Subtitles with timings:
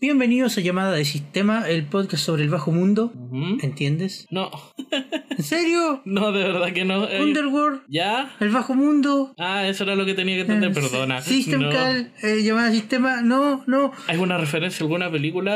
[0.00, 3.12] Bienvenidos a Llamada de Sistema, el podcast sobre el bajo mundo.
[3.60, 4.28] ¿Entiendes?
[4.30, 4.48] No,
[5.38, 6.02] ¿En serio?
[6.04, 7.08] no, de verdad que no.
[7.08, 8.30] Eh, Underworld, ¿Ya?
[8.40, 9.34] el bajo mundo.
[9.38, 11.22] Ah, eso era lo que tenía que entender, eh, perdona.
[11.22, 11.70] System No.
[11.70, 13.22] Call, eh, llamada sistema.
[13.22, 13.92] No, no.
[14.08, 15.54] ¿Hay una referencia a alguna película?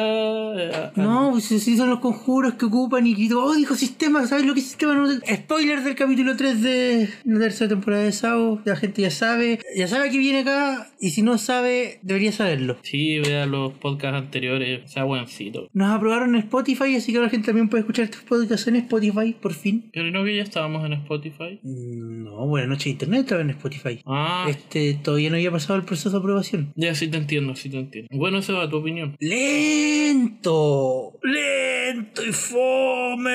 [0.56, 4.46] Eh, No, pues sí son los conjuros que ocupan y que oh, dijo sistema, ¿sabes
[4.46, 4.94] lo que es sistema?
[4.94, 5.08] No.
[5.10, 9.88] Spoiler del capítulo 3 de la tercera temporada de Sao, la gente ya sabe, ya
[9.88, 12.76] sabe que viene acá y si no sabe, debería saberlo.
[12.82, 15.68] Sí, vea los podcasts anteriores, sea buencito.
[15.72, 18.76] Nos aprobaron en Spotify, así que ahora la gente también puede escuchar estos podcasts en
[18.76, 19.71] Spotify, por fin.
[19.92, 21.58] Pero no que ya estábamos en Spotify.
[21.62, 24.00] Mm, No, Buena Noche Internet estaba en Spotify.
[24.06, 26.72] Ah, Este todavía no había pasado el proceso de aprobación.
[26.76, 28.08] ya sí te entiendo, sí te entiendo.
[28.12, 29.16] Bueno, esa va tu opinión.
[29.20, 33.32] Lento, lento y fome.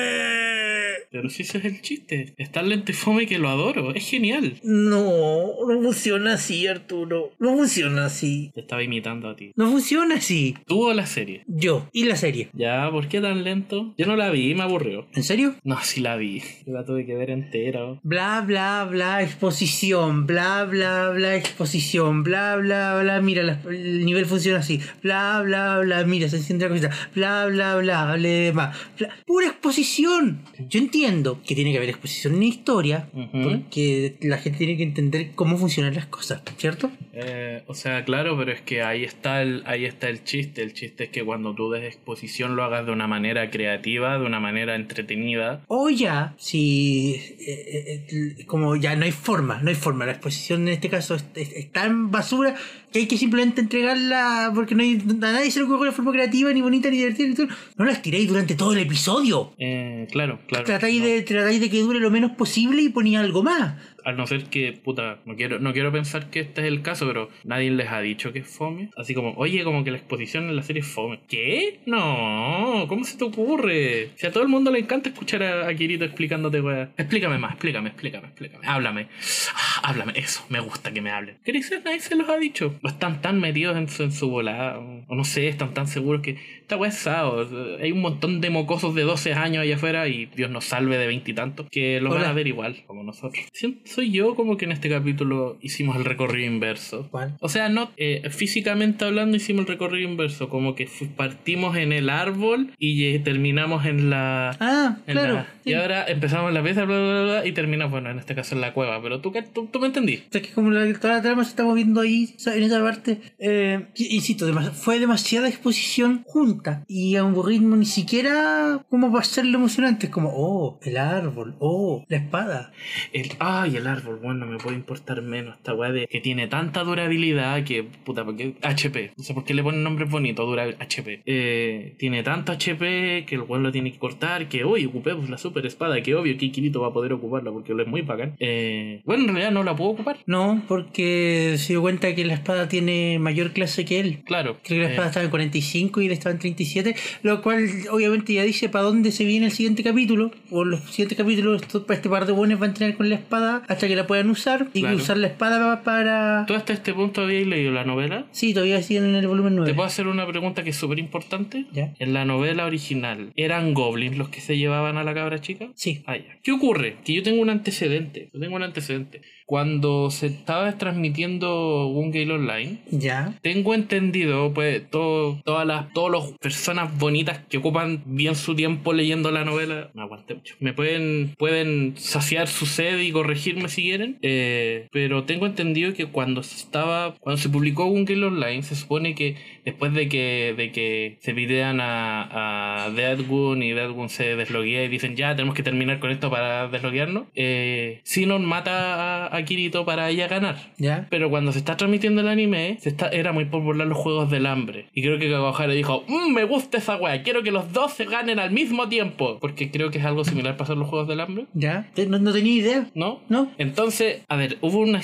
[1.10, 2.34] Pero si ese es el chiste.
[2.36, 3.94] Es tan lento y fome que lo adoro.
[3.94, 4.54] Es genial.
[4.62, 7.32] No, no funciona así, Arturo.
[7.38, 8.50] No funciona así.
[8.54, 9.52] Te estaba imitando a ti.
[9.56, 10.54] No funciona así.
[10.66, 11.42] ¿Tú o la serie?
[11.46, 12.50] Yo y la serie.
[12.52, 13.94] Ya, ¿por qué tan lento?
[13.96, 15.06] Yo no la vi me aburrió.
[15.14, 15.54] ¿En serio?
[15.64, 16.42] No, sí la vi.
[16.66, 17.98] Yo la tuve que ver entera.
[18.02, 24.26] Bla, bla, bla, exposición, bla, bla, bla, exposición, bla, bla, bla, mira, la- el nivel
[24.26, 28.76] funciona así, bla, bla, bla, mira, se enciende la cosita, bla, bla, bla, hable más,
[28.98, 30.42] bla- pura exposición.
[30.68, 30.97] Yo entiendo
[31.46, 33.42] que tiene que haber exposición en historia, Ujú.
[33.42, 36.90] porque la gente tiene que entender cómo funcionan las cosas, ¿cierto?
[37.20, 40.62] Eh, o sea, claro, pero es que ahí está el, ahí está el chiste.
[40.62, 44.24] El chiste es que cuando tú des exposición lo hagas de una manera creativa, de
[44.24, 45.62] una manera entretenida.
[45.66, 50.62] O ya, si eh, eh, como ya no hay forma, no hay forma, la exposición
[50.62, 52.54] en este caso es, es- es tan basura
[52.92, 56.12] que hay que simplemente entregarla porque no hay, a nadie se le ocurre de forma
[56.12, 57.48] creativa, ni bonita, ni divertida, ni todo.
[57.76, 59.52] No la estiréis durante todo el episodio.
[59.58, 60.64] Eh, claro, claro.
[60.64, 61.06] tratáis, no.
[61.06, 63.74] de, tratáis de que dure lo menos posible y ponía algo más.
[64.08, 67.06] Al no ser que, puta, no quiero, no quiero pensar que este es el caso,
[67.06, 68.88] pero nadie les ha dicho que es fome.
[68.96, 71.20] Así como, oye, como que la exposición en la serie es fome.
[71.28, 71.80] ¿Qué?
[71.86, 74.10] No, ¿cómo se te ocurre?
[74.16, 76.90] Si a todo el mundo le encanta escuchar a, a Kirito explicándote, weá.
[76.96, 78.66] Explícame más, explícame, explícame, explícame.
[78.66, 79.08] Háblame.
[79.54, 81.36] Ah, háblame, eso, me gusta que me hablen.
[81.44, 81.82] ¿Qué dices?
[81.84, 82.74] Nadie se los ha dicho.
[82.82, 85.86] O están tan metidos en su, en su volada, o, o no sé, están tan
[85.86, 87.46] seguros que esta weá es Sao.
[87.80, 91.06] Hay un montón de mocosos de 12 años allá afuera y Dios nos salve de
[91.06, 92.30] veintitantos que lo van Hola.
[92.30, 93.44] a ver igual, como nosotros.
[93.52, 97.08] Sien- Soy yo como que en este capítulo hicimos el recorrido inverso.
[97.10, 97.36] ¿Cuál?
[97.40, 102.08] O sea, no eh, físicamente hablando hicimos el recorrido inverso, como que partimos en el
[102.08, 104.50] árbol y eh, terminamos en la...
[104.60, 105.34] Ah, en claro.
[105.34, 105.70] la- sí.
[105.70, 108.54] y ahora empezamos en la pieza, bla, bla, bla, y terminamos, bueno, en este caso
[108.54, 109.02] en la cueva.
[109.02, 110.18] Pero tú, qué- tú, tú me entendí.
[110.28, 113.20] O sea, que como la, toda la trama se está moviendo ahí, en esa parte,
[113.40, 119.22] eh, insisto, demas- fue demasiada exposición junta y a un ritmo ni siquiera como para
[119.22, 120.06] hacerlo emocionante.
[120.06, 122.70] Es como, oh, el árbol, oh, la espada.
[123.12, 126.84] El, ay, el árbol, bueno, me puede importar menos esta weá de que tiene tanta
[126.84, 131.22] durabilidad que, puta, porque HP, no sé por qué le ponen nombres bonitos, dura HP.
[131.26, 135.38] Eh, tiene tanto HP que el weón lo tiene que cortar, que hoy ocupemos la
[135.38, 138.34] super espada, que obvio que Kirito va a poder ocuparla porque lo es muy bacán.
[138.38, 140.18] Eh, bueno, en realidad no la puedo ocupar.
[140.26, 144.22] No, porque se dio cuenta que la espada tiene mayor clase que él.
[144.24, 144.56] Claro.
[144.62, 147.68] Creo que la eh, espada estaba en 45 y él estaba en 37, lo cual
[147.90, 150.30] obviamente ya dice para dónde se viene el siguiente capítulo.
[150.50, 153.86] O los siguientes capítulos, este par de buenos va a entrenar con la espada hasta
[153.86, 154.96] que la puedan usar y Claro.
[154.96, 156.44] usar la espada pa- para...
[156.46, 158.26] ¿Tú hasta este punto habías leído la novela?
[158.32, 159.70] Sí, todavía siguen en el volumen 9.
[159.70, 161.66] ¿Te puedo hacer una pregunta que es súper importante?
[161.72, 161.92] ¿Ya?
[161.98, 165.68] En la novela original, ¿eran goblins los que se llevaban a la cabra chica?
[165.74, 166.02] Sí.
[166.06, 166.38] Ah, ya.
[166.42, 166.96] ¿Qué ocurre?
[167.04, 168.30] Que yo tengo un antecedente.
[168.32, 169.20] Yo tengo un antecedente.
[169.48, 173.32] Cuando se estaba transmitiendo un Gale Online, Ya.
[173.40, 178.92] tengo entendido, pues, todo, todas las todas las personas bonitas que ocupan bien su tiempo
[178.92, 180.54] leyendo la novela, me aguanté mucho.
[180.60, 184.18] Me pueden, pueden saciar su sed y corregirme si quieren.
[184.20, 188.74] eh, pero tengo entendido que cuando se estaba, cuando se publicó un Gale Online, se
[188.74, 194.36] supone que después de que, de que se videan a, a Deadwood y Deadwood se
[194.36, 199.37] desloguea y dicen ya tenemos que terminar con esto para desloguearnos, eh, Sinon mata a,
[199.38, 200.56] a Kirito para ella ganar.
[200.78, 201.06] Ya.
[201.10, 204.46] Pero cuando se está transmitiendo el anime, se está, era muy popular los juegos del
[204.46, 204.86] hambre.
[204.92, 208.04] Y creo que Kawahara dijo, "Mm, me gusta esa wea, quiero que los dos se
[208.04, 209.38] ganen al mismo tiempo.
[209.40, 211.90] Porque creo que es algo similar pasar los juegos del hambre, Ya.
[212.08, 212.86] No, no tenía idea.
[212.94, 213.20] ¿no?
[213.28, 213.50] ¿No?
[213.58, 215.00] Entonces, a ver, hubo una,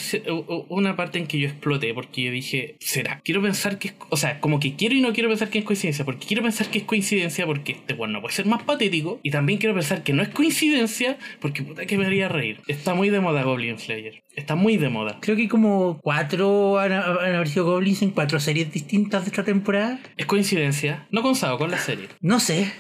[0.69, 3.21] una parte en que yo exploté porque yo dije, ¿será?
[3.25, 5.65] Quiero pensar que es, o sea, como que quiero y no quiero pensar que es
[5.65, 9.31] coincidencia, porque quiero pensar que es coincidencia porque este bueno puede ser más patético y
[9.31, 12.61] también quiero pensar que no es coincidencia porque puta que me haría reír.
[12.67, 14.23] Está muy de moda Goblin Slayer.
[14.37, 15.19] Está muy de moda.
[15.21, 20.01] Creo que como cuatro han, han sido goblins en cuatro series distintas de esta temporada.
[20.17, 21.07] ¿Es coincidencia?
[21.11, 22.09] No con Sao, con la serie.
[22.21, 22.73] No sé.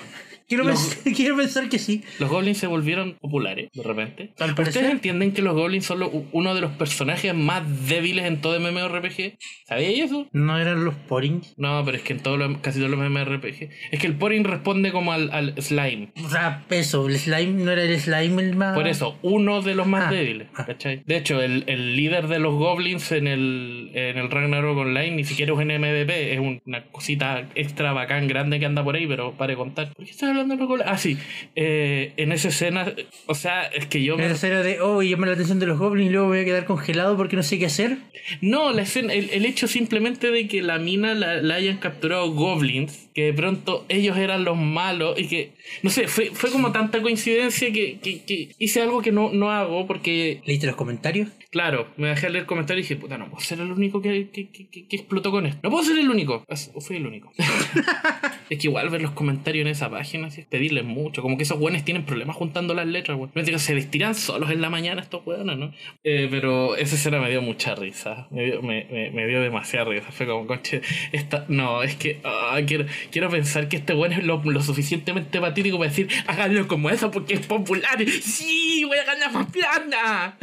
[0.48, 2.02] Quiero, Los- pensar, quiero pensar que sí.
[2.18, 4.30] Los goblins se volvieron populares de repente.
[4.32, 4.84] ¿Ustedes parecer.
[4.86, 9.38] entienden que los goblins son lo- uno de los personajes más débiles en todo MMORPG?
[9.66, 10.28] ¿Sabíais eso?
[10.32, 11.54] No eran los porings.
[11.56, 13.70] No, pero es que en todo lo- casi todos los MMORPG.
[13.90, 16.12] Es que el poring responde como al, al slime.
[16.24, 18.74] O sea, eso, el slime no era el slime el más.
[18.74, 20.48] Por eso, uno de los más Ah, débiles.
[20.54, 20.66] ah.
[20.66, 21.02] ¿cachai?
[21.06, 25.24] De hecho, el, el líder de los goblins en el, en el Ragnarok Online ni
[25.24, 29.06] siquiera es un MVP, es un- una cosita extra bacán grande que anda por ahí,
[29.06, 29.92] pero pare de contar.
[29.94, 30.90] ¿Por qué estás hablando de los goblins?
[30.90, 31.16] Ah, sí.
[31.56, 32.92] Eh, en esa escena,
[33.26, 34.16] o sea, es que yo...
[34.16, 36.44] me- Era escena de, oh, llama la atención de los goblins y luego voy a
[36.44, 37.98] quedar congelado porque no sé qué hacer.
[38.40, 42.30] No, la escena, el, el hecho simplemente de que la mina la, la hayan capturado
[42.32, 45.52] goblins, que de pronto ellos eran los malos y que,
[45.82, 49.50] no sé, fue, fue como tanta coincidencia que, que, que hice algo que no, no
[49.50, 51.28] hago porque ¿Leíste los comentarios?
[51.54, 54.48] Claro, me dejé leer comentarios y dije, puta, no puedo ser el único que, que,
[54.48, 55.60] que, que- explotó con esto.
[55.62, 56.44] No puedo ser el único.
[56.74, 57.30] O fui el único.
[58.50, 61.22] es que igual ver los comentarios en esa página así es pedirles mucho.
[61.22, 64.68] Como que esos weones tienen problemas juntando las letras, digo, se vestirán solos en la
[64.68, 65.72] mañana estos weones, ¿no?
[66.02, 68.26] Eh, pero esa escena me dio mucha risa.
[68.32, 70.10] Me dio, me, me, me dio demasiada risa.
[70.10, 71.44] Fue como, coche, esta...
[71.46, 75.78] No, es que ah, quiero, quiero pensar que este weón es lo, lo suficientemente patético
[75.78, 77.96] para decir, háganlo como eso porque es popular.
[78.22, 78.82] ¡Sí!
[78.88, 80.36] ¡Voy a ganar más plata!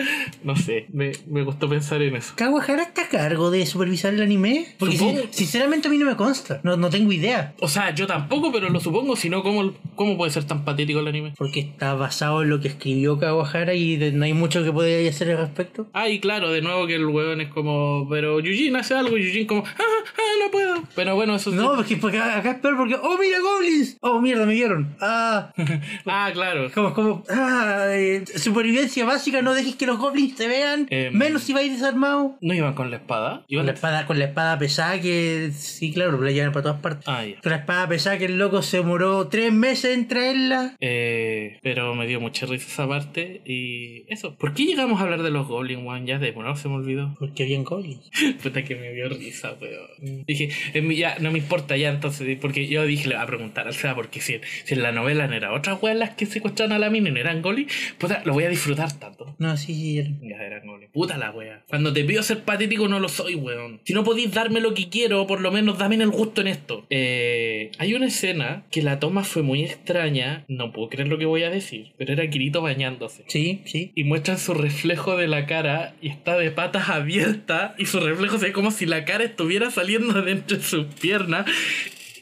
[0.45, 2.33] No sé, me, me gustó pensar en eso.
[2.35, 4.67] ¿Kawahara está a cargo de supervisar el anime?
[4.77, 6.59] Porque si- sinceramente a mí no me consta.
[6.63, 7.53] No, no tengo idea.
[7.59, 10.99] O sea, yo tampoco, pero lo supongo, si no, ¿cómo, ¿cómo puede ser tan patético
[10.99, 11.33] el anime?
[11.37, 15.09] Porque está basado en lo que escribió Kawahara y de- no hay mucho que podría
[15.09, 15.87] hacer al respecto.
[15.93, 19.25] Ah, y claro, de nuevo que el weón es como, pero Yujin hace algo y
[19.25, 20.83] Yujin como, ah, ah, no puedo.
[20.95, 23.97] Pero bueno, eso No, porque, porque acá es peor porque, oh, mira, goblins.
[24.01, 24.95] Oh, mierda, me vieron.
[25.01, 25.51] Ah,
[26.05, 26.69] Ah, claro.
[26.73, 30.87] como, como, ah, eh, supervivencia básica, no dejes que los goblins te vean.
[30.91, 31.13] Em.
[31.17, 32.37] Menos si vais desarmado.
[32.41, 33.37] ¿No iban con la espada?
[33.37, 36.81] Con ¿Iban la espada, con la espada pesada que, sí, claro, la llevan para todas
[36.81, 37.07] partes.
[37.07, 37.39] Ah, ya.
[37.41, 40.75] Con la espada pesada que el loco se demoró tres meses en traerla.
[40.81, 44.35] Eh, pero me dio mucha risa esa parte y eso.
[44.35, 47.15] ¿Por qué llegamos a hablar de los Goblin One ya de bueno, se me olvidó?
[47.19, 48.09] Porque habían goblins.
[48.43, 50.25] Puta que me dio risa, weón.
[50.27, 53.27] Dije, en mi- ya, no me importa ya entonces, porque yo dije, le voy a
[53.27, 56.25] preguntar al Seba, porque si, si en la novela no eran otras weas las que
[56.25, 57.67] secuestraron a la mina y no eran Goblin,
[57.97, 59.35] puta, lo voy a disfrutar tanto.
[59.39, 60.17] No, sí, sí.
[60.21, 61.63] Ya eran Puta la wea.
[61.67, 63.81] Cuando te pido ser patético no lo soy, weón.
[63.85, 66.85] Si no podéis darme lo que quiero, por lo menos dame el gusto en esto.
[66.89, 71.25] Eh, hay una escena que la toma fue muy extraña, no puedo creer lo que
[71.25, 73.23] voy a decir, pero era Kirito bañándose.
[73.27, 73.91] Sí, sí.
[73.95, 78.37] Y muestran su reflejo de la cara y está de patas abiertas y su reflejo
[78.37, 81.45] se ve como si la cara estuviera saliendo de entre sus piernas.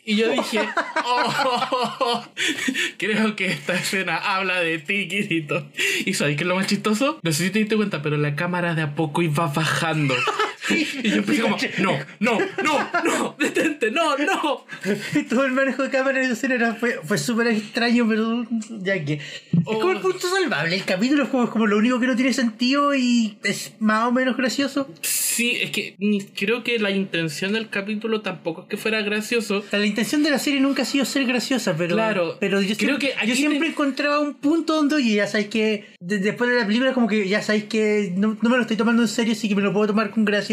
[0.09, 0.67] Y yo dije,
[1.05, 2.23] "Oh,
[2.97, 5.67] creo que esta escena habla de ti, Kirito.
[6.03, 7.19] Y sabes qué es lo más chistoso?
[7.21, 10.15] No sé si te diste cuenta, pero la cámara de a poco iba bajando.
[11.03, 14.65] Y yo empecé como, no, no, no, no, detente, no, no.
[15.29, 18.45] Todo el manejo de cámara esa escena era- fue, fue súper extraño, pero
[18.81, 19.13] ya que.
[19.13, 19.21] Es
[19.63, 20.01] como el Oh.
[20.01, 20.75] punto salvable.
[20.75, 24.11] El capítulo es como, como lo único que no tiene sentido y es más o
[24.11, 24.89] menos gracioso.
[25.01, 25.95] Sí, es que
[26.37, 30.39] creo que la intención del capítulo tampoco es que fuera gracioso, la intención de la
[30.39, 31.95] serie nunca ha sido ser graciosa, pero.
[31.95, 32.37] Claro.
[32.39, 35.49] Pero yo Creo siempre, que yo siempre te- encontraba un punto donde, oye, ya sabéis
[35.49, 35.85] que.
[35.99, 38.77] de- después de la película, como que ya sabéis que no, no me lo estoy
[38.77, 40.48] tomando en serio, así que me lo puedo tomar con gracia.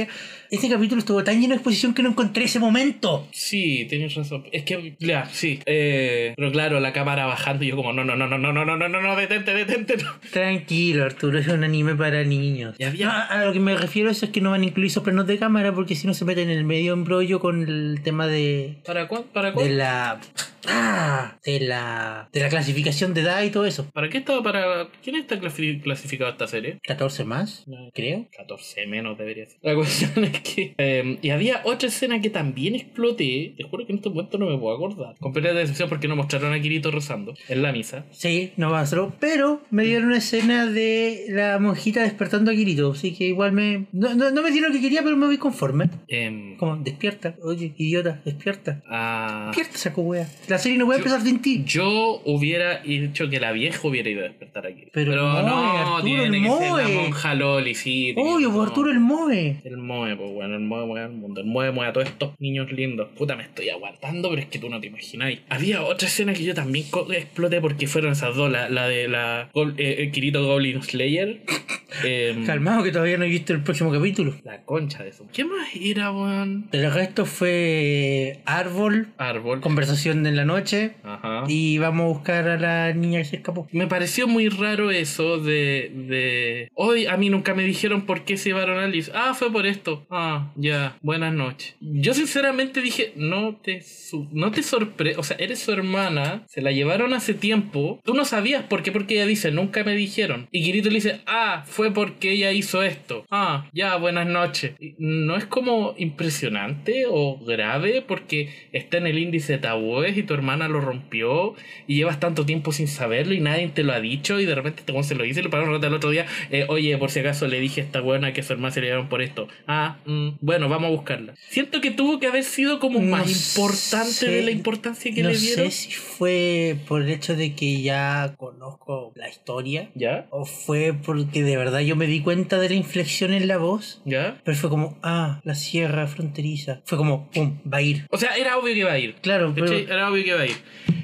[0.51, 3.27] Este capítulo estuvo tan lleno de exposición que no encontré ese momento.
[3.33, 4.45] Sí, tienes razón.
[4.53, 5.61] Es que, ya, sí.
[5.67, 8.65] Eh, pero claro, la cámara bajando y yo como, no, no, no, no, no, no,
[8.65, 9.97] no, no, no, no, detente, detente.
[9.97, 10.13] No.
[10.33, 12.77] Tranquilo, Arturo, es un anime para niños.
[12.81, 15.73] A lo que me refiero eso es que no van a incluir soplanos de cámara
[15.73, 18.77] porque si no se meten en el medio embrollo con el tema de.
[18.85, 19.29] ¿Para cuándo?
[19.33, 19.75] ¿Para de cuándo?
[19.75, 20.21] la.
[20.69, 22.29] Ah, de la.
[22.33, 23.89] de la clasificación de edad y todo eso.
[23.93, 24.89] ¿Para qué estaba para...
[25.03, 26.79] ¿Quién está clasi- clasificado esta serie?
[26.83, 28.27] 14 más, No, creo.
[28.37, 29.59] 14 menos debería ser.
[29.63, 30.75] La cuestión es que...
[30.79, 33.55] eh, y había otra escena que también exploté.
[33.57, 35.15] Te juro que en este momento no me puedo acordar.
[35.21, 38.05] Completa decepción porque no mostraron a Kirito rezando en la misa.
[38.11, 39.13] Sí, no va a hacerlo.
[39.21, 42.93] Pero me dieron una escena de la monjita despertando a Kirito.
[42.93, 43.87] Así que igual me.
[43.93, 45.89] No, no, no me dieron lo que quería, pero me voy conforme.
[46.09, 47.35] Em, Como, despierta.
[47.43, 48.83] Oye, idiota, despierta.
[48.89, 50.29] ah, Despierta, saco wea.
[50.49, 51.63] La serie no puede empezar sin ti.
[51.67, 54.85] Yo hubiera dicho que la vieja hubiera ido a despertar aquí.
[54.93, 56.95] Pero el Moe, no, Arturo, tiene el que ser la Moe.
[56.95, 58.15] monja Loli, sí.
[58.17, 58.69] Obvio, pues.
[58.69, 59.61] Arturo el Moe.
[59.65, 61.41] El Moe, pues bueno, el Moe mueve al mundo.
[61.41, 63.09] El Moe mueve a todos estos niños lindos.
[63.17, 65.41] Puta, me estoy aguantando, pero es que tú no te imagináis.
[65.49, 68.51] Había otra escena que yo también exploté porque fueron esas dos.
[68.51, 71.43] La, la de la Gol- eh, eh, Kirito Goblin Slayer.
[72.05, 74.35] em, Calmado que todavía no he visto el próximo capítulo.
[74.45, 75.27] la concha de eso.
[75.33, 76.67] ¿Qué más era, weón?
[76.73, 79.61] El resto fue árbol, Árbol.
[79.61, 81.45] conversación en la noche Ajá.
[81.49, 83.67] y vamos a buscar a la niña que se escapó.
[83.73, 86.69] Me pareció muy raro eso de, de...
[86.75, 89.11] Hoy a mí nunca me dijeron por qué se llevaron a Liz.
[89.15, 90.07] Ah, fue por esto.
[90.11, 91.77] Ah, ya, buenas noches.
[91.81, 95.15] Yo sinceramente dije, no te, su- no te sorpre...
[95.17, 98.01] O sea, eres su hermana, se la llevaron hace tiempo.
[98.05, 100.49] Tú no sabías por qué, porque ella dice, nunca me dijeron.
[100.51, 103.25] Y Kirito le dice, ah, fue porque ella hizo esto.
[103.31, 104.73] Ah, ya, buenas noches.
[104.99, 110.35] ¿No es como impresionante o grave porque está en el índice de tabúes y tu
[110.35, 111.55] hermana lo rompió
[111.87, 114.81] y llevas tanto tiempo sin saberlo y nadie te lo ha dicho y de repente
[114.81, 117.47] este se lo dice y le pararon el otro día, eh, oye, por si acaso
[117.47, 119.49] le dije a esta buena que su hermana se le llevaron por esto.
[119.67, 121.35] Ah, mm, bueno, vamos a buscarla.
[121.49, 125.23] Siento que tuvo que haber sido como No más importante sé, de la importancia que
[125.23, 125.71] no le dieron.
[125.71, 130.27] sé si fue por el hecho de que ya conozco la historia ¿Ya?
[130.31, 134.03] o fue porque de verdad yo me di cuenta de la inflexión en la voz.
[134.05, 134.41] ¿Ya?
[134.45, 136.81] Pero fue como, ah, la sierra fronteriza.
[136.85, 138.07] Fue como, pum, va a ir.
[138.11, 139.15] O sea, era obvio que iba a ir.
[139.17, 139.73] Claro, pero.
[139.73, 140.57] Era obvio que iba a ir.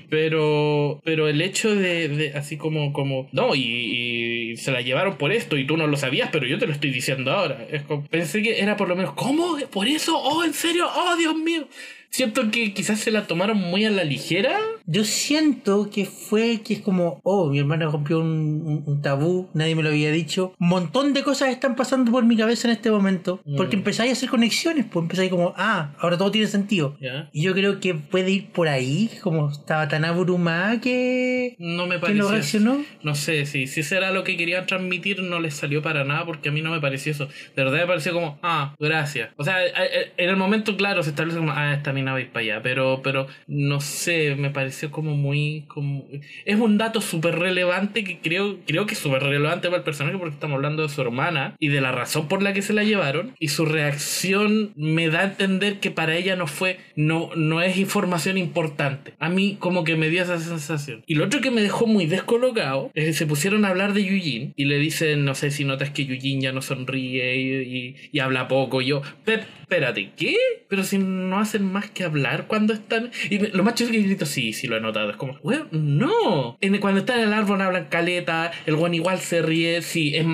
[0.09, 5.57] Pero, pero el hecho de, así como, como, no, y, se la llevaron por esto
[5.57, 7.67] y tú no lo sabías, pero yo te lo estoy diciendo ahora.
[8.11, 9.57] Pensé que era por lo menos, ¿cómo?
[9.71, 10.19] ¿Por eso?
[10.19, 10.87] Oh, ¿en serio?
[10.95, 11.67] Oh, Dios mío.
[12.15, 14.59] Siento que quizás se la tomaron muy a la ligera.
[14.85, 18.27] yo siento que fue que es como, oh, mi hermana rompió un,
[18.67, 20.53] un- un tabú, nadie me lo había dicho.
[20.61, 23.41] Un montón de cosas están pasando por mi cabeza en este momento.
[23.57, 23.81] Porque Mm.
[23.81, 26.99] empezáis a hacer conexiones, pues empezáis como, ah, ahora todo tiene sentido.
[27.01, 27.31] ¿Ya?
[27.33, 31.95] Y yo creo que puede ir por ahí, como estaba tan abrumada que, No me
[31.95, 32.25] que pareció.
[32.25, 32.85] no reaccionó.
[33.03, 36.27] No sé, si, si eso era lo que querían transmitir, no les salió para nada
[36.27, 37.27] porque a mí no me pareció eso.
[37.57, 39.31] De verdad me pareció como, ah, gracias.
[39.39, 42.31] O sea, en el momento, claro, se establece como, ah, esta mina va a ir
[42.31, 42.63] para allá.
[42.63, 45.65] Pero, pero no sé, me pareció como muy.
[45.69, 46.05] Como...
[46.45, 50.19] Es un dato súper relevante que creo, creo que es súper relevante para el personaje
[50.19, 52.83] porque estamos hablando de su hermana y de la razón por la que se la
[52.83, 53.35] llevaron.
[53.39, 57.77] Y su reacción me da a entender que para ella no fue, no, no es
[57.77, 59.15] información importante.
[59.19, 61.03] A mí, como que me dio esa sensación.
[61.07, 64.05] Y lo otro que me dejó muy descolocado es que se pusieron a hablar de
[64.05, 67.97] Yujin y le dicen, no sé si notas que Yujin ya no sonríe y, y-
[68.13, 68.81] y habla poco.
[68.83, 70.37] Y yo, "Pe- espérate, ¿qué?
[70.69, 73.11] Pero si no hacen más que hablar cuando están.
[73.31, 75.11] Y lo más chido que grito, sí, sí lo he notado.
[75.11, 76.57] Es como, weón, no.
[76.61, 80.27] En- cuando están en el árbol hablan caleta, el weón igual se ríe, sí, es,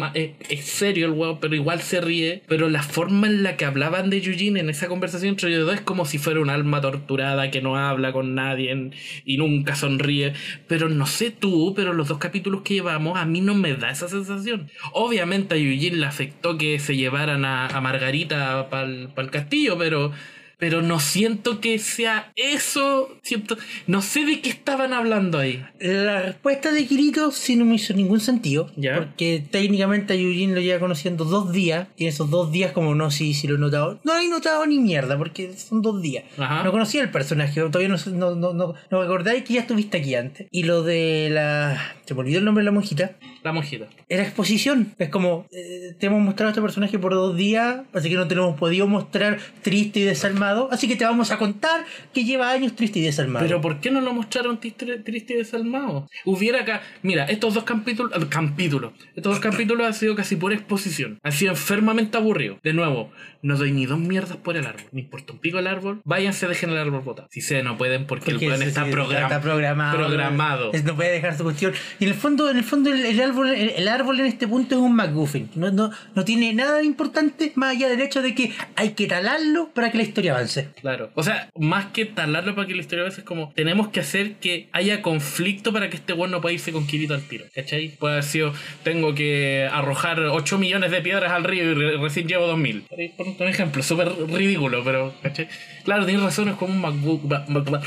[0.49, 2.43] es, serio el weón, pero igual se ríe.
[2.47, 5.75] Pero la forma en la que hablaban de Yujin en esa conversación entre ellos dos
[5.75, 8.91] es como si fuera un alma torturada que no habla con nadie
[9.25, 10.33] y nunca sonríe.
[10.67, 13.91] Pero no sé tú, pero los dos capítulos que llevamos a mí no me da
[13.91, 14.71] esa sensación.
[14.93, 20.12] Obviamente a Yujin le afectó que se llevaran a, a Margarita para el castillo, pero...
[20.59, 23.09] Pero no siento que sea eso.
[23.23, 25.65] Siento, no sé de qué estaban hablando ahí.
[25.79, 28.71] La respuesta de Kirito sí no me hizo ningún sentido.
[28.77, 28.97] Ya.
[28.97, 31.87] Porque técnicamente a Yujin lo lleva conociendo dos días.
[31.97, 34.00] Y en esos dos días, como no, sí, sí lo he notado.
[34.03, 36.25] No lo he notado ni mierda, porque son dos días.
[36.37, 36.65] Ajá.
[36.65, 40.17] No conocía el personaje, todavía no, no, no, no, no recordáis que ya estuviste aquí
[40.17, 40.49] antes.
[40.50, 41.95] Y lo de la.
[42.05, 43.17] Se me olvidó el nombre de la monjita.
[43.45, 43.87] La monjita.
[44.09, 44.95] Era exposición.
[44.99, 48.27] Es como, eh, te hemos mostrado a este personaje por dos días, así que no
[48.27, 50.48] te lo hemos podido mostrar triste y desalmado.
[50.71, 53.45] Así que te vamos a contar que lleva años triste y desalmado.
[53.47, 56.09] Pero ¿por qué no lo mostraron triste, triste y desalmado?
[56.25, 56.83] Hubiera acá.
[57.02, 58.12] Mira, estos dos capítulos.
[58.21, 58.93] eh, capítulos.
[59.17, 61.19] Estos dos capítulos han sido casi pura exposición.
[61.23, 62.59] Han sido enfermamente aburridos.
[62.62, 63.11] De nuevo,
[63.43, 64.83] no doy ni dos mierdas por el árbol.
[64.93, 66.00] Me importa un pico el árbol.
[66.05, 67.28] Váyanse, dejen el árbol botado.
[67.31, 69.97] Si se no pueden porque, Porque el plan está, sí, program- está programado.
[69.97, 70.73] programado.
[70.73, 71.73] Es- no puede dejar su cuestión.
[72.00, 74.49] Y en el fondo, en el fondo el, el árbol, el, el árbol en este
[74.49, 75.50] punto es un McGuffin.
[75.55, 79.07] No, no, no tiene nada de importante más allá del hecho de que hay que
[79.07, 80.68] talarlo para que la historia avance.
[80.80, 81.11] Claro.
[81.14, 84.00] O sea, más que talarlo para que la historia a veces es como tenemos que
[84.00, 87.45] hacer que haya conflicto para que este weón no pueda irse con Kirito al tiro.
[87.54, 87.88] ¿Cachai?
[87.99, 88.52] Puede haber sido,
[88.83, 92.83] tengo que arrojar 8 millones de piedras al río y re- recién llevo 2000.
[92.83, 95.49] Por ahí, Por un ejemplo, súper ridículo, pero ¿cachai?
[95.88, 97.25] Claro, tienes razón, es como un MacBook.
[97.25, 97.80] ma- ma- ma-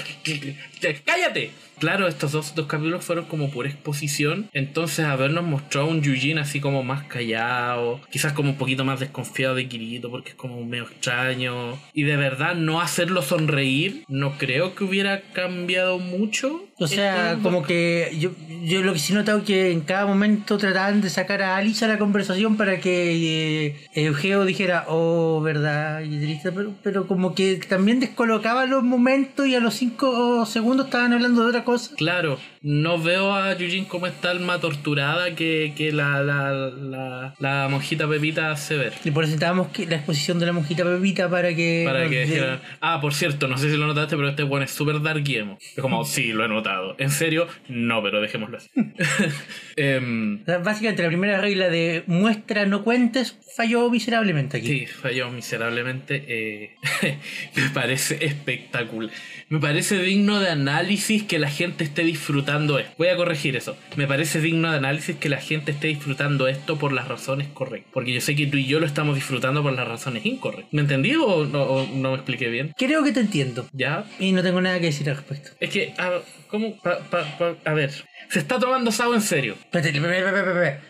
[1.06, 1.52] ¡Cállate!
[1.78, 4.48] Claro, estos dos, dos capítulos fueron como por exposición.
[4.54, 9.56] Entonces, habernos mostrado un Yujin así como más callado, quizás como un poquito más desconfiado
[9.56, 11.80] de Kirito, porque es como medio extraño.
[11.94, 16.66] Y de verdad, no hacerlo sonreír, no creo que hubiera cambiado mucho.
[16.78, 18.32] O sea, como que yo,
[18.64, 21.84] yo lo que sí he notado que en cada momento trataban de sacar a Alice
[21.86, 27.36] a la conversación para que eh, Eugeo dijera, oh, verdad, y triste, pero, pero como
[27.36, 31.96] que también descolocaba los momentos y a los cinco segundos estaban hablando de otra cosa.
[31.96, 37.68] Claro, no veo a Yujin como esta alma torturada que, que la, la, la, la
[37.70, 38.94] monjita Pepita hace ver.
[39.04, 41.84] Y por eso estábamos que la exposición de la monjita Pepita para que.
[41.86, 45.02] Para que ah, por cierto, no sé si lo notaste, pero este bueno es súper
[45.02, 45.58] dark emo.
[45.60, 46.96] Es como, sí, lo he notado.
[47.00, 47.48] ¿En serio?
[47.68, 48.70] No, pero dejémoslo así.
[49.76, 54.68] Em, Básicamente la primera regla de muestra, no cuentes, falló miserablemente aquí.
[54.68, 56.26] Sí, falló miserablemente.
[56.28, 56.76] eh,
[57.56, 59.12] me parece espectacular.
[59.50, 62.94] Me parece digno de análisis que la gente esté disfrutando esto.
[62.98, 63.76] Voy a corregir eso.
[63.96, 67.92] Me parece digno de análisis que la gente esté disfrutando esto por las razones correctas.
[67.94, 70.74] Porque yo sé que tú y yo lo estamos disfrutando por las razones incorrectas.
[70.74, 72.74] ¿Me entendí o no, o no me expliqué bien?
[72.78, 73.66] Creo que te entiendo.
[73.74, 74.06] ¿Ya?
[74.20, 75.52] Y no tengo nada que decir al respecto.
[75.60, 76.78] Es que, a, ¿cómo?
[76.82, 77.92] Pa- pa- pa- a ver,
[78.32, 79.56] se está tomando Sao en serio.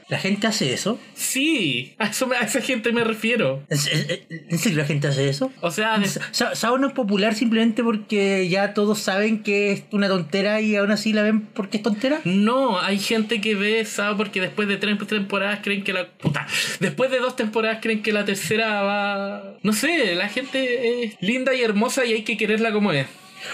[0.10, 1.00] ¿La gente hace eso?
[1.16, 3.64] Sí, a, eso me- a esa gente me refiero.
[3.70, 5.52] ¿En se- ¿En serio la gente hace eso?
[5.62, 9.84] O sea, de- Sa- Sao no es popular simplemente porque ya todos saben que es
[9.92, 12.20] una tontera y aún así la ven porque es tontera.
[12.26, 16.08] No, hay gente que ve Sao porque después de tres temporadas creen que la.
[16.10, 16.46] Puta.
[16.80, 19.56] Después de dos temporadas creen que la tercera va.
[19.64, 23.08] No sé, la gente es linda y hermosa y hay que quererla como es.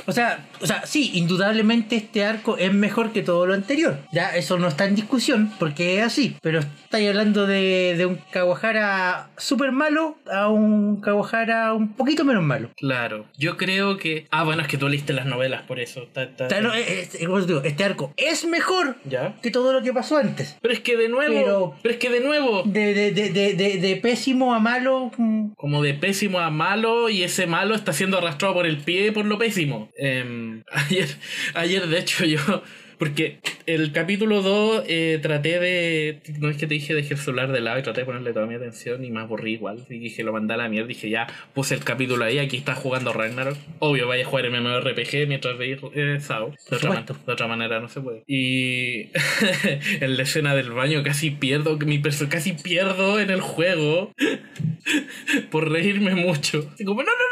[0.05, 3.97] O sea, o sea, sí, indudablemente este arco es mejor que todo lo anterior.
[4.11, 6.35] Ya, eso no está en discusión porque es así.
[6.41, 12.43] Pero estáis hablando de, de un Kawahara súper malo a un Kawahara un poquito menos
[12.43, 12.69] malo.
[12.75, 13.25] Claro.
[13.37, 14.27] Yo creo que.
[14.31, 16.03] Ah, bueno, es que tú leíste las novelas, por eso.
[16.03, 19.35] Está- está- O sea, no, es- es- como te digo, este arco es mejor ¿Ya?
[19.41, 20.57] que todo lo que pasó antes.
[20.61, 21.33] Pero es que de nuevo.
[21.33, 22.63] Pero- pero es que de nuevo.
[22.65, 25.11] De, de, de, de, de, de pésimo a malo.
[25.17, 29.11] mm, como de pésimo a malo y ese malo está siendo arrastrado por el pie
[29.11, 29.76] por lo pésimo.
[29.97, 31.07] Em, ayer,
[31.53, 32.39] ayer, de hecho, yo.
[32.99, 36.19] Porque el capítulo 2 eh, traté de.
[36.39, 38.47] No es que te dije dejé el celular de lado y traté de ponerle toda
[38.47, 39.85] mi atención y me aburrí igual.
[39.87, 40.87] Y dije, lo mandé a la mierda.
[40.87, 42.39] Dije, ya puse el capítulo ahí.
[42.39, 43.55] Aquí está jugando Ragnarok.
[43.77, 46.55] Obvio, vaya a jugar MMORPG mientras veis eh, Sao.
[46.71, 48.23] De otra, man- de otra manera no se puede.
[48.25, 49.09] Y
[50.01, 51.77] en la escena del baño casi pierdo.
[51.77, 54.11] Mi perso casi pierdo en el juego
[55.51, 56.67] por reírme mucho.
[56.73, 57.26] Así como, no, no.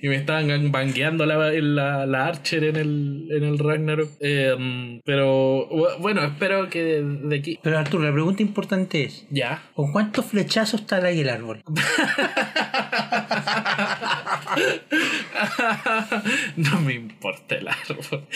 [0.00, 4.10] Y me estaban bangueando la, la, la Archer en el, en el Ragnarok.
[4.20, 7.58] Em, pero bu- bueno, espero que de, de aquí.
[7.62, 9.62] Pero Arturo, la pregunta importante es: Ya.
[9.74, 11.62] ¿con cuántos flechazos está ahí el árbol?
[16.56, 18.26] no me importa el árbol.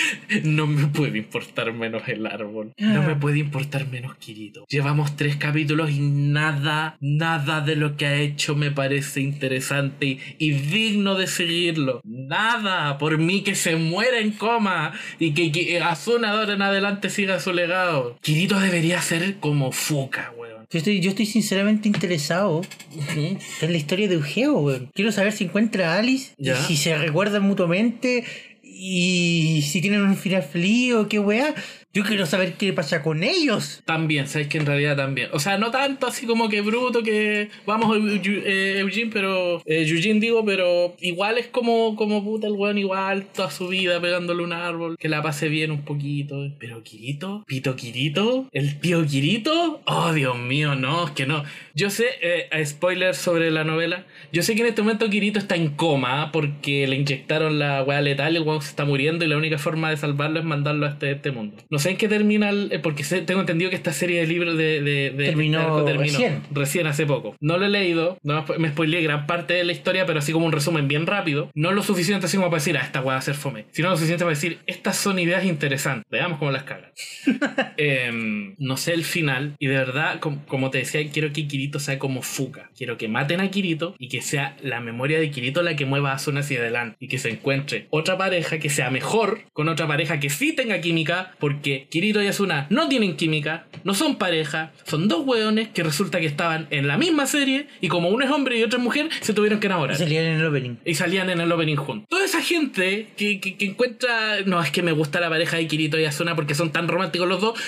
[0.44, 2.72] No me puede importar menos el árbol.
[2.78, 4.64] No me puede importar menos Kirito.
[4.68, 10.20] Llevamos tres capítulos y nada, nada de lo que ha hecho me parece interesante y,
[10.38, 12.00] y digno de seguirlo.
[12.04, 12.98] Nada.
[12.98, 17.10] Por mí que se muera en coma y que, que Asuna de ahora en adelante
[17.10, 18.18] siga su legado.
[18.20, 20.32] Kirito debería ser como Fuka.
[20.70, 22.60] Yo estoy, yo estoy sinceramente interesado
[23.16, 23.38] en
[23.72, 24.90] la historia de Eugeo, weón.
[24.94, 28.24] Quiero saber si encuentra a Alice, y si se recuerdan mutuamente
[28.62, 31.54] y si tienen un final feliz o qué weá.
[31.92, 33.82] Yo quiero saber qué pasa con ellos.
[33.84, 35.28] También, sabes que en realidad también.
[35.32, 39.60] O sea, no tanto así como que bruto que vamos eh, Eugene, pero.
[39.66, 44.00] Eh, Eugene digo, pero igual es como, como puta el weón, igual toda su vida
[44.00, 46.36] pegándole un árbol, que la pase bien un poquito.
[46.60, 51.42] Pero Kirito, Pito Kirito, el tío Kirito, oh Dios mío, no, es que no.
[51.74, 55.56] Yo sé, eh, spoiler sobre la novela, yo sé que en este momento Kirito está
[55.56, 59.36] en coma porque le inyectaron la weá letal el weón se está muriendo y la
[59.36, 61.56] única forma de salvarlo es mandarlo a este, este mundo.
[61.68, 64.56] No sé en qué termina, el- eh, porque tengo entendido que esta serie de libros
[64.56, 66.42] de, de, de- Terminó recién.
[66.52, 67.34] recién hace poco.
[67.40, 70.46] No lo he leído, no me spoileé gran parte de la historia, pero así como
[70.46, 71.50] un resumen bien rápido.
[71.54, 73.88] No lo suficiente así como para decir, ah, esta weá va a ser fome, sino
[73.90, 76.90] lo suficiente para decir, estas son ideas interesantes, veamos cómo las cagan.
[77.76, 81.78] Em, no sé el final, y de verdad, com- como te decía, quiero que Kirito
[81.80, 82.70] sea como Fuka.
[82.76, 86.12] Quiero que maten a Kirito y que sea la memoria de Kirito la que mueva
[86.12, 89.86] a Asuna hacia adelante y que se encuentre otra pareja que sea mejor con otra
[89.86, 94.72] pareja que sí tenga química, porque Kirito y Asuna no tienen química, no son pareja,
[94.86, 98.30] son dos hueones que resulta que estaban en la misma serie y como uno es
[98.30, 99.96] hombre y otro es mujer, se tuvieron que enamorar.
[99.96, 100.76] Salían en el opening.
[100.84, 102.06] Y salían en el opening juntos.
[102.08, 104.40] Toda esa gente que, que- que encuentra.
[104.46, 107.28] No, es que me gusta la pareja de Kirito y Asuna porque son tan románticos
[107.28, 107.58] los dos.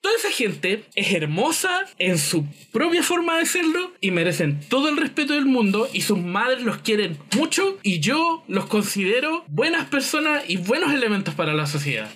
[0.00, 4.96] Toda esa gente es hermosa en su propia forma de serlo y merecen todo el
[4.96, 10.44] respeto del mundo y sus madres los quieren mucho y yo los considero buenas personas
[10.46, 12.08] y buenos elementos para la sociedad.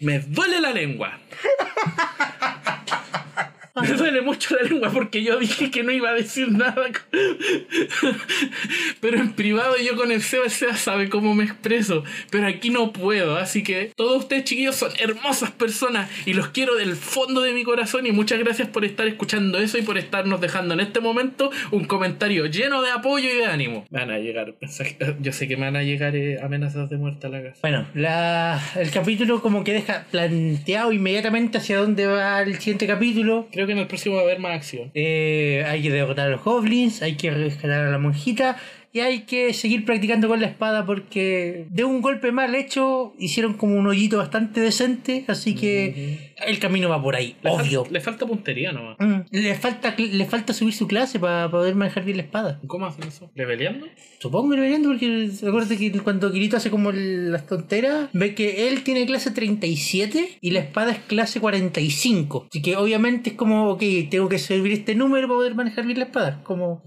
[0.00, 1.18] Me duele la lengua.
[3.82, 6.86] Me duele mucho la lengua porque yo dije que no iba a decir nada.
[9.00, 12.04] Pero en privado yo con el Seba, el Seba sabe cómo me expreso.
[12.30, 13.36] Pero aquí no puedo.
[13.36, 17.64] Así que todos ustedes chiquillos son hermosas personas y los quiero del fondo de mi
[17.64, 18.06] corazón.
[18.06, 21.84] Y muchas gracias por estar escuchando eso y por estarnos dejando en este momento un
[21.84, 23.86] comentario lleno de apoyo y de ánimo.
[23.90, 24.54] Me van a llegar,
[25.20, 27.58] yo sé que me van a llegar eh, amenazas de muerte a la casa.
[27.62, 33.48] Bueno, la, el capítulo como que deja planteado inmediatamente hacia dónde va el siguiente capítulo.
[33.52, 34.90] Creo que en el próximo va a haber más acción.
[34.94, 38.56] Eh, hay que derrotar a los goblins, hay que rescatar a la monjita
[38.92, 43.54] y hay que seguir practicando con la espada porque de un golpe mal hecho hicieron
[43.54, 47.86] como un hoyito bastante decente, así que el camino va por ahí, Le, fal- obvio.
[47.90, 48.96] le falta puntería nomás.
[48.98, 52.60] Mm, Le falta, le falta subir su clase para poder manejar bien la espada.
[52.66, 53.30] ¿Cómo hacen eso?
[53.34, 53.86] ¿Leveleando?
[54.20, 58.82] Supongo que deberían, porque acuérdate que cuando Kirito hace como las tonteras, ve que él
[58.82, 62.46] tiene clase 37 y la espada es clase 45.
[62.50, 65.98] Así que obviamente es como, ok, tengo que subir este número para poder manejar bien
[65.98, 66.40] la espada.
[66.44, 66.82] Como,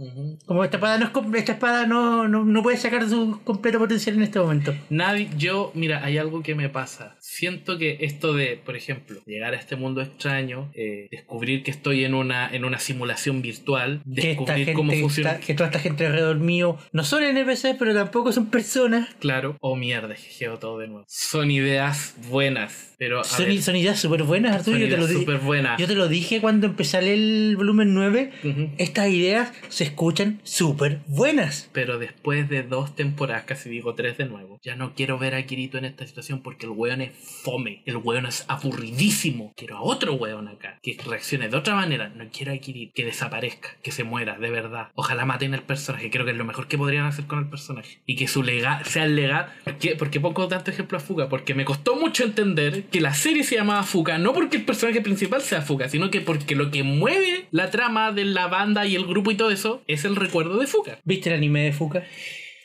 [0.45, 1.11] como esta espada no es
[1.41, 4.73] esta espada no, no, no puede sacar su completo potencial en este momento.
[4.89, 7.15] Nadie, yo, mira, hay algo que me pasa.
[7.19, 12.05] Siento que esto de, por ejemplo, llegar a este mundo extraño, eh, descubrir que estoy
[12.05, 15.31] en una, en una simulación virtual, Que, descubrir gente, cómo funciona.
[15.31, 19.09] está- que toda esta gente alrededor mío no son NPC, pero tampoco son personas.
[19.19, 19.57] Claro.
[19.59, 21.05] Oh mierda, jejeo todo de nuevo.
[21.07, 24.77] Son ideas buenas, pero Son, ver, son ideas súper buenas, Arturo.
[24.77, 25.79] Yo te, lo súper buenas.
[25.79, 28.31] yo te lo dije cuando empecé a leer el volumen 9.
[28.43, 28.69] Ujú.
[28.77, 31.67] Estas ideas se escuchan súper buenas.
[31.73, 35.43] Pero después de dos temporadas, casi digo tres de nuevo, ya no quiero ver a
[35.47, 37.11] Kirito en esta situación porque el weón es
[37.43, 37.81] fome.
[37.87, 39.30] El weón es aburridísimo.
[39.55, 42.09] Quiero a otro weón acá que reaccione de otra manera.
[42.09, 44.89] No quiero a que desaparezca, que se muera, de verdad.
[44.95, 46.09] Ojalá maten al personaje.
[46.09, 48.01] Creo que es lo mejor que podrían hacer con el personaje.
[48.05, 49.47] Y que su legado sea el legado.
[49.63, 49.95] ¿Por qué?
[49.95, 51.29] Porque pongo tanto ejemplo a Fuka.
[51.29, 54.17] Porque me costó mucho entender que la serie se llamaba Fuka.
[54.17, 58.11] No porque el personaje principal sea Fuka, sino que porque lo que mueve la trama
[58.11, 60.99] de la banda y el grupo y todo eso es el recuerdo de Fuka.
[61.03, 61.73] ¿Viste el anime de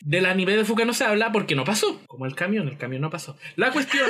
[0.07, 0.11] Fuka?
[0.11, 2.01] Del anime de Fuka no se habla porque no pasó.
[2.07, 3.37] Como el camión, el camión no pasó.
[3.57, 4.07] La cuestión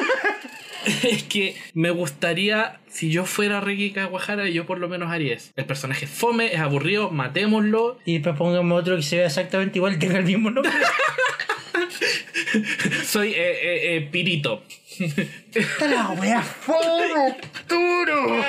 [1.02, 5.50] es que me gustaría, si yo fuera Ricky Kawahara, yo por lo menos haría eso.
[5.56, 7.98] El personaje es fome, es aburrido, matémoslo.
[8.04, 10.72] Y después pongamos otro que se vea exactamente igual y tenga el mismo nombre.
[13.04, 14.62] Soy eh, eh, eh, Pirito.
[15.54, 18.42] Está la wea fome, Arturo.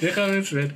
[0.00, 0.74] Déjame ser.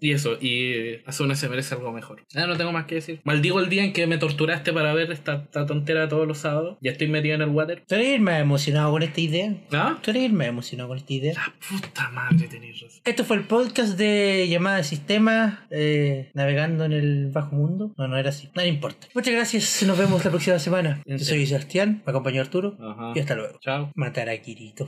[0.00, 2.24] Y eso, y Asuna se merece algo mejor.
[2.30, 3.20] Ya no tengo más que decir.
[3.24, 6.78] Maldigo el día en que me torturaste para ver esta, esta tontera todos los sábados.
[6.80, 7.82] Ya estoy metido en el water.
[7.86, 9.54] ¿Tú eres más emocionado con esta idea?
[9.72, 9.98] ¿Ah?
[10.02, 11.34] ¿Tú eres más emocionado con esta idea?
[11.34, 13.00] La puta madre tenéis razón.
[13.04, 17.94] Esto fue el podcast de llamada de sistema eh, navegando en el bajo mundo.
[17.96, 18.48] No, no era así.
[18.54, 19.08] No importa.
[19.14, 19.82] Muchas gracias.
[19.86, 21.02] Nos vemos la próxima semana.
[21.04, 22.76] Yo soy Sebastián, me acompañó Arturo.
[22.80, 23.12] Ajá.
[23.14, 23.58] Y hasta luego.
[23.60, 23.90] Chao.
[23.94, 24.86] Matar a Kirito.